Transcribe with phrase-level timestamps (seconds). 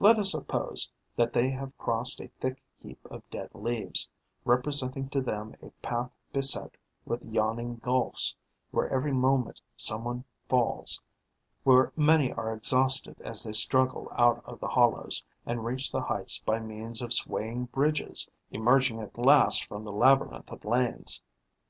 [0.00, 4.06] Let us suppose that they have crossed a thick heap of dead leaves,
[4.44, 6.72] representing to them a path beset
[7.06, 8.36] with yawning gulfs,
[8.70, 11.00] where every moment some one falls,
[11.64, 16.38] where many are exhausted as they struggle out of the hollows and reach the heights
[16.38, 21.22] by means of swaying bridges, emerging at last from the labyrinth of lanes.